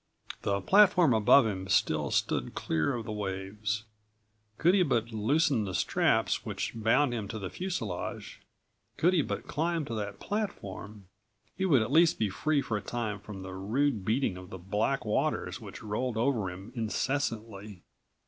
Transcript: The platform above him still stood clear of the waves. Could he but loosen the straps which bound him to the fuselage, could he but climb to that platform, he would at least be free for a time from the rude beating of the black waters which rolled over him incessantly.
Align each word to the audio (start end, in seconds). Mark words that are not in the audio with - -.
The 0.41 0.61
platform 0.61 1.13
above 1.13 1.45
him 1.45 1.67
still 1.67 2.09
stood 2.09 2.55
clear 2.55 2.95
of 2.95 3.05
the 3.05 3.11
waves. 3.11 3.83
Could 4.57 4.73
he 4.73 4.81
but 4.81 5.11
loosen 5.11 5.63
the 5.65 5.75
straps 5.75 6.43
which 6.43 6.71
bound 6.73 7.13
him 7.13 7.27
to 7.27 7.37
the 7.37 7.51
fuselage, 7.51 8.41
could 8.97 9.13
he 9.13 9.21
but 9.21 9.47
climb 9.47 9.85
to 9.85 9.93
that 9.93 10.19
platform, 10.19 11.05
he 11.55 11.65
would 11.67 11.83
at 11.83 11.91
least 11.91 12.17
be 12.17 12.31
free 12.31 12.63
for 12.63 12.77
a 12.77 12.81
time 12.81 13.19
from 13.19 13.43
the 13.43 13.53
rude 13.53 14.03
beating 14.03 14.37
of 14.37 14.49
the 14.49 14.57
black 14.57 15.05
waters 15.05 15.61
which 15.61 15.83
rolled 15.83 16.17
over 16.17 16.49
him 16.49 16.71
incessantly. 16.75 17.83